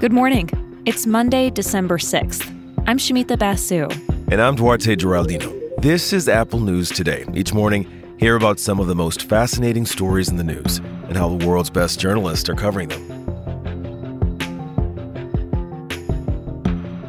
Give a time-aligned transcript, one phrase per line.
[0.00, 0.48] Good morning.
[0.86, 2.46] It's Monday, December 6th.
[2.86, 3.88] I'm Shamita Basu.
[4.30, 5.52] And I'm Duarte Geraldino.
[5.82, 7.24] This is Apple News Today.
[7.34, 11.28] Each morning, hear about some of the most fascinating stories in the news and how
[11.28, 13.18] the world's best journalists are covering them.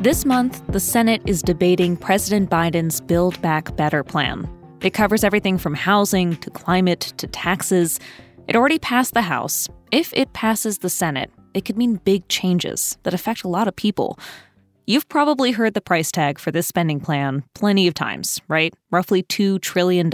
[0.02, 4.50] This month, the Senate is debating President Biden's Build Back Better plan.
[4.82, 8.00] It covers everything from housing to climate to taxes.
[8.50, 9.68] It already passed the House.
[9.92, 13.76] If it passes the Senate, it could mean big changes that affect a lot of
[13.76, 14.18] people.
[14.88, 18.74] You've probably heard the price tag for this spending plan plenty of times, right?
[18.90, 20.10] Roughly $2 trillion.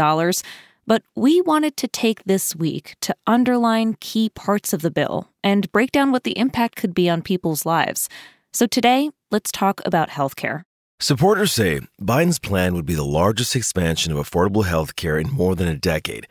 [0.86, 5.72] But we wanted to take this week to underline key parts of the bill and
[5.72, 8.10] break down what the impact could be on people's lives.
[8.52, 10.64] So today, let's talk about healthcare.
[11.00, 15.56] Supporters say Biden's plan would be the largest expansion of affordable health care in more
[15.56, 16.28] than a decade.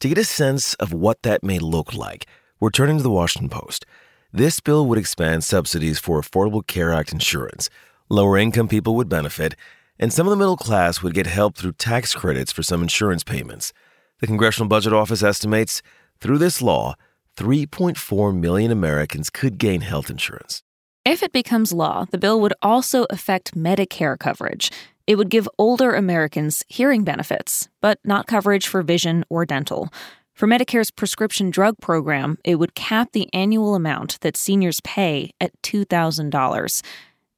[0.00, 2.26] To get a sense of what that may look like,
[2.60, 3.86] we're turning to the Washington Post.
[4.30, 7.70] This bill would expand subsidies for Affordable Care Act insurance.
[8.10, 9.56] Lower income people would benefit,
[9.98, 13.24] and some of the middle class would get help through tax credits for some insurance
[13.24, 13.72] payments.
[14.20, 15.80] The Congressional Budget Office estimates
[16.20, 16.96] through this law,
[17.38, 20.62] 3.4 million Americans could gain health insurance.
[21.06, 24.70] If it becomes law, the bill would also affect Medicare coverage.
[25.06, 29.88] It would give older Americans hearing benefits, but not coverage for vision or dental.
[30.34, 35.52] For Medicare's prescription drug program, it would cap the annual amount that seniors pay at
[35.62, 36.82] $2,000.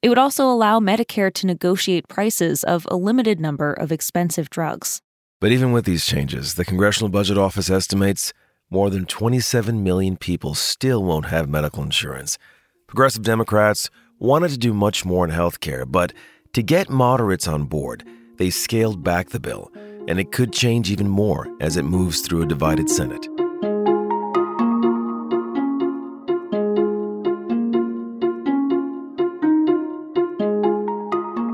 [0.01, 5.03] It would also allow Medicare to negotiate prices of a limited number of expensive drugs.
[5.41, 8.33] But even with these changes, the Congressional Budget Office estimates
[8.71, 12.39] more than 27 million people still won't have medical insurance.
[12.87, 16.13] Progressive Democrats wanted to do much more in health care, but
[16.53, 18.05] to get moderates on board,
[18.37, 19.71] they scaled back the bill
[20.09, 23.29] and it could change even more as it moves through a divided Senate.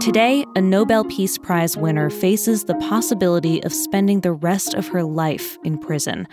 [0.01, 5.03] Today, a Nobel Peace Prize winner faces the possibility of spending the rest of her
[5.03, 6.29] life in prison.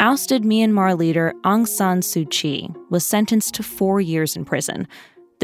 [0.00, 4.88] Ousted Myanmar leader Aung San Suu Kyi was sentenced to four years in prison.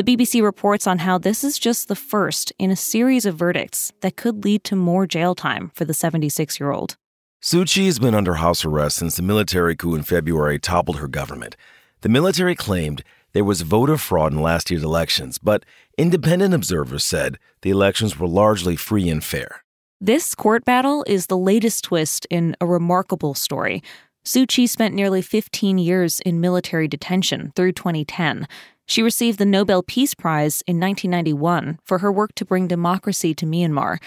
[0.00, 3.92] The BBC reports on how this is just the first in a series of verdicts
[4.00, 6.96] that could lead to more jail time for the 76 year old.
[7.42, 11.06] Suu Kyi has been under house arrest since the military coup in February toppled her
[11.06, 11.54] government.
[12.00, 15.66] The military claimed there was voter fraud in last year's elections, but
[15.98, 19.64] independent observers said the elections were largely free and fair.
[20.00, 23.82] This court battle is the latest twist in a remarkable story.
[24.24, 28.46] Suu Kyi spent nearly 15 years in military detention through 2010.
[28.90, 33.46] She received the Nobel Peace Prize in 1991 for her work to bring democracy to
[33.46, 33.98] Myanmar.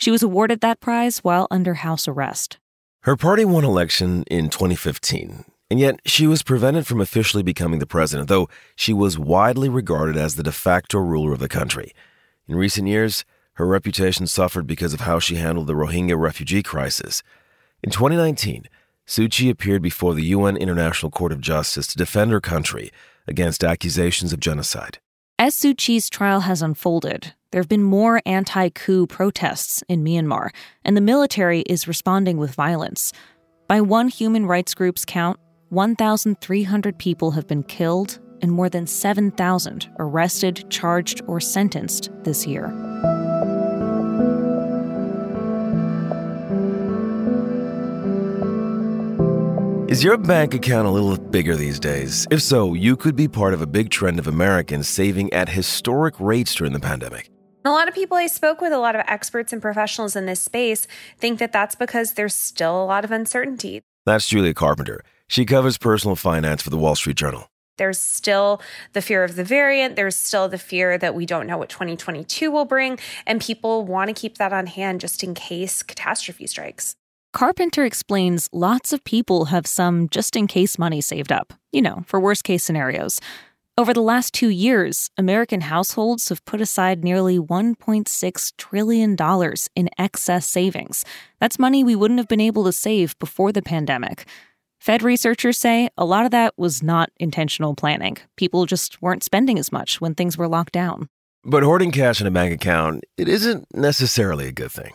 [0.00, 2.58] She was awarded that prize while under house arrest.
[3.02, 7.86] Her party won election in 2015, and yet she was prevented from officially becoming the
[7.86, 11.92] president, though she was widely regarded as the de facto ruler of the country.
[12.48, 17.22] In recent years, her reputation suffered because of how she handled the Rohingya refugee crisis.
[17.80, 18.64] In 2019,
[19.06, 22.90] Suu Kyi appeared before the UN International Court of Justice to defend her country
[23.26, 24.98] against accusations of genocide.
[25.38, 30.50] As Suu Kyi's trial has unfolded, there have been more anti coup protests in Myanmar,
[30.84, 33.12] and the military is responding with violence.
[33.68, 35.38] By one human rights group's count,
[35.70, 42.91] 1,300 people have been killed and more than 7,000 arrested, charged, or sentenced this year.
[49.92, 52.26] Is your bank account a little bigger these days?
[52.30, 56.18] If so, you could be part of a big trend of Americans saving at historic
[56.18, 57.28] rates during the pandemic.
[57.66, 60.40] A lot of people I spoke with, a lot of experts and professionals in this
[60.40, 60.86] space,
[61.18, 63.82] think that that's because there's still a lot of uncertainty.
[64.06, 65.04] That's Julia Carpenter.
[65.28, 67.48] She covers personal finance for the Wall Street Journal.
[67.76, 68.62] There's still
[68.94, 69.96] the fear of the variant.
[69.96, 72.98] There's still the fear that we don't know what 2022 will bring.
[73.26, 76.96] And people want to keep that on hand just in case catastrophe strikes.
[77.32, 82.02] Carpenter explains lots of people have some just in case money saved up, you know,
[82.06, 83.20] for worst case scenarios.
[83.78, 89.16] Over the last two years, American households have put aside nearly $1.6 trillion
[89.74, 91.06] in excess savings.
[91.40, 94.26] That's money we wouldn't have been able to save before the pandemic.
[94.78, 98.18] Fed researchers say a lot of that was not intentional planning.
[98.36, 101.08] People just weren't spending as much when things were locked down.
[101.44, 104.92] But hoarding cash in a bank account, it isn't necessarily a good thing.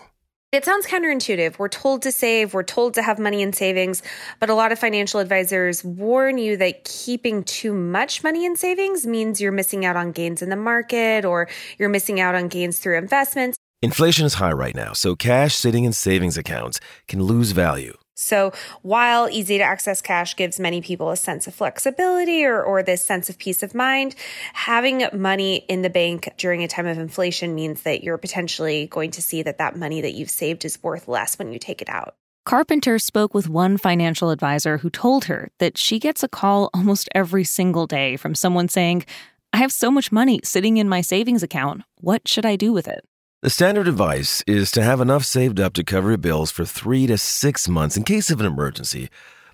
[0.53, 1.59] It sounds counterintuitive.
[1.59, 4.01] We're told to save, we're told to have money in savings,
[4.39, 9.05] but a lot of financial advisors warn you that keeping too much money in savings
[9.05, 12.79] means you're missing out on gains in the market or you're missing out on gains
[12.79, 13.57] through investments.
[13.81, 16.79] Inflation is high right now, so cash sitting in savings accounts
[17.09, 17.97] can lose value.
[18.17, 22.81] So while easy to access cash gives many people a sense of flexibility or, or
[22.81, 24.15] this sense of peace of mind,
[24.53, 29.11] having money in the bank during a time of inflation means that you're potentially going
[29.11, 31.89] to see that that money that you've saved is worth less when you take it
[31.89, 32.15] out.
[32.43, 37.09] Carpenter spoke with one financial advisor who told her that she gets a call almost
[37.13, 39.05] every single day from someone saying,
[39.53, 41.83] I have so much money sitting in my savings account.
[41.99, 43.05] What should I do with it?
[43.43, 47.05] The standard advice is to have enough saved up to cover your bills for three
[47.05, 49.09] to six months in case of an emergency.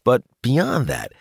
[0.06, 1.12] But beyond that,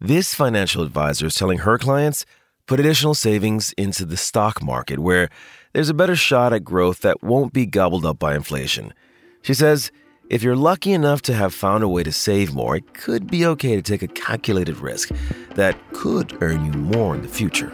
[0.00, 2.24] this financial advisor is telling her clients
[2.66, 5.30] put additional savings into the stock market where
[5.72, 8.94] there's a better shot at growth that won't be gobbled up by inflation.
[9.42, 9.90] She says,
[10.30, 13.44] if you're lucky enough to have found a way to save more, it could be
[13.46, 15.08] okay to take a calculated risk
[15.56, 17.72] that could earn you more in the future.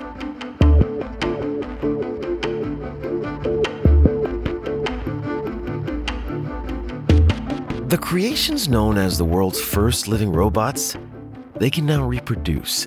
[7.88, 10.94] The creations known as the world's first living robots,
[11.56, 12.86] they can now reproduce.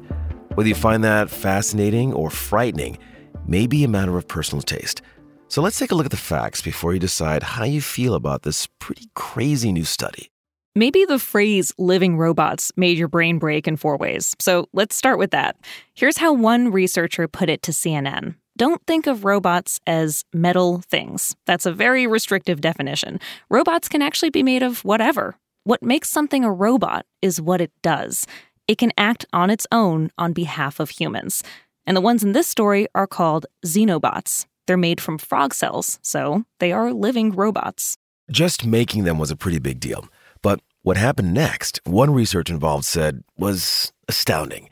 [0.54, 3.00] Whether you find that fascinating or frightening
[3.48, 5.02] may be a matter of personal taste.
[5.48, 8.44] So let's take a look at the facts before you decide how you feel about
[8.44, 10.30] this pretty crazy new study.
[10.76, 14.36] Maybe the phrase living robots made your brain break in four ways.
[14.40, 15.58] So let's start with that.
[15.96, 21.36] Here's how one researcher put it to CNN don't think of robots as metal things.
[21.48, 23.20] That's a very restrictive definition.
[23.50, 25.36] Robots can actually be made of whatever.
[25.64, 28.28] What makes something a robot is what it does.
[28.68, 31.44] It can act on its own on behalf of humans.
[31.88, 34.46] And the ones in this story are called xenobots.
[34.68, 37.98] They're made from frog cells, so they are living robots.
[38.30, 40.08] Just making them was a pretty big deal.
[40.44, 44.70] But what happened next, one research involved said, was astounding.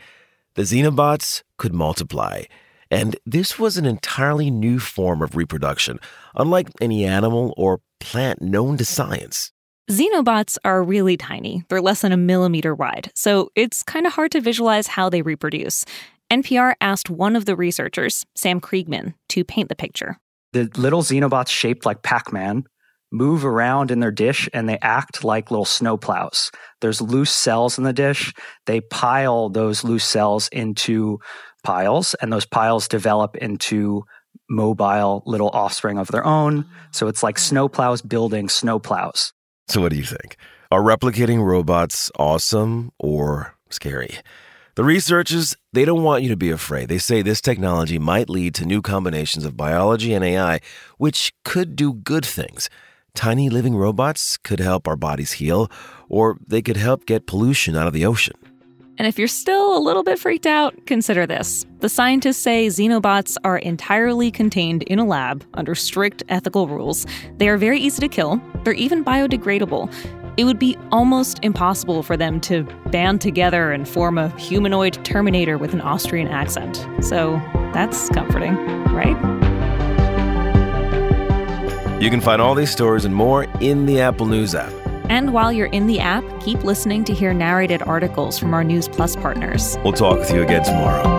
[0.54, 2.44] The xenobots could multiply
[2.92, 6.00] and this was an entirely new form of reproduction,
[6.36, 9.52] unlike any animal or plant known to science.
[9.90, 11.64] Xenobots are really tiny.
[11.68, 15.22] They're less than a millimeter wide, so it's kind of hard to visualize how they
[15.22, 15.84] reproduce.
[16.32, 20.18] NPR asked one of the researchers, Sam Kriegman, to paint the picture.
[20.54, 22.66] The little xenobots shaped like Pac Man
[23.12, 26.52] move around in their dish and they act like little snowplows.
[26.82, 28.34] There's loose cells in the dish.
[28.66, 31.20] They pile those loose cells into
[31.64, 34.06] piles, and those piles develop into
[34.50, 36.66] mobile little offspring of their own.
[36.92, 39.32] So it's like snowplows building snowplows.
[39.68, 40.38] So, what do you think?
[40.72, 44.18] Are replicating robots awesome or scary?
[44.76, 46.90] The researchers, they don't want you to be afraid.
[46.90, 50.60] They say this technology might lead to new combinations of biology and AI,
[50.98, 52.70] which could do good things.
[53.14, 55.70] Tiny living robots could help our bodies heal,
[56.08, 58.38] or they could help get pollution out of the ocean.
[59.00, 61.66] And if you're still a little bit freaked out, consider this.
[61.80, 67.06] The scientists say xenobots are entirely contained in a lab under strict ethical rules.
[67.38, 69.92] They are very easy to kill, they're even biodegradable.
[70.36, 75.58] It would be almost impossible for them to band together and form a humanoid Terminator
[75.58, 76.86] with an Austrian accent.
[77.02, 77.42] So
[77.74, 78.56] that's comforting,
[78.94, 79.18] right?
[82.02, 84.79] You can find all these stories and more in the Apple News app.
[85.10, 88.88] And while you're in the app, keep listening to hear narrated articles from our News
[88.88, 89.78] Plus partners.
[89.84, 91.19] We'll talk with you again tomorrow.